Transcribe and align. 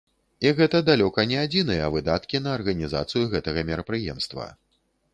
І 0.45 0.53
гэта 0.59 0.79
далёка 0.87 1.25
не 1.33 1.37
адзіныя 1.43 1.91
выдаткі 1.97 2.43
на 2.49 2.57
арганізацыю 2.57 3.25
гэтага 3.37 3.69
мерапрыемства. 3.73 4.53